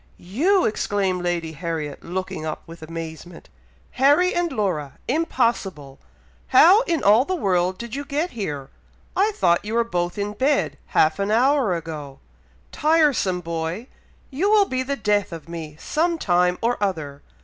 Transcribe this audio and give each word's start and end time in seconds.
"You!!!" 0.17 0.65
exclaimed 0.65 1.21
Lady 1.21 1.51
Harriet, 1.51 2.03
looking 2.03 2.43
up 2.43 2.63
with 2.65 2.81
amazement. 2.81 3.49
"Harry 3.91 4.33
and 4.33 4.51
Laura!! 4.51 4.93
impossible! 5.07 5.99
how 6.47 6.81
in 6.87 7.03
all 7.03 7.23
the 7.23 7.35
world 7.35 7.77
did 7.77 7.93
you 7.93 8.03
get 8.03 8.31
here? 8.31 8.71
I 9.15 9.31
thought 9.35 9.63
you 9.63 9.75
were 9.75 9.83
both 9.83 10.17
in 10.17 10.33
bed 10.33 10.79
half 10.87 11.19
an 11.19 11.29
hour 11.29 11.75
ago! 11.75 12.17
Tiresome 12.71 13.41
boy! 13.41 13.85
you 14.31 14.49
will 14.49 14.65
be 14.65 14.81
the 14.81 14.95
death 14.95 15.31
of 15.31 15.47
me 15.47 15.77
some 15.79 16.17
time 16.17 16.57
or 16.63 16.81
other! 16.83 17.21